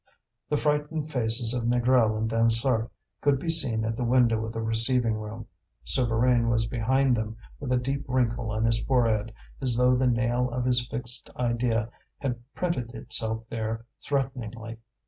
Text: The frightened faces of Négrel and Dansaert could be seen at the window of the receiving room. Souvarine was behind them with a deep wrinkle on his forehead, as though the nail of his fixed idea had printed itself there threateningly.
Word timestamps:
The 0.49 0.57
frightened 0.57 1.11
faces 1.11 1.53
of 1.53 1.65
Négrel 1.65 2.17
and 2.17 2.27
Dansaert 2.27 2.89
could 3.21 3.37
be 3.37 3.51
seen 3.51 3.85
at 3.85 3.95
the 3.97 4.03
window 4.03 4.43
of 4.43 4.53
the 4.53 4.59
receiving 4.63 5.13
room. 5.13 5.45
Souvarine 5.85 6.49
was 6.49 6.65
behind 6.65 7.15
them 7.15 7.37
with 7.59 7.71
a 7.71 7.77
deep 7.77 8.03
wrinkle 8.07 8.49
on 8.49 8.65
his 8.65 8.79
forehead, 8.79 9.31
as 9.61 9.75
though 9.75 9.95
the 9.95 10.07
nail 10.07 10.49
of 10.49 10.65
his 10.65 10.87
fixed 10.87 11.29
idea 11.37 11.91
had 12.17 12.39
printed 12.55 12.95
itself 12.95 13.47
there 13.47 13.85
threateningly. 14.01 14.77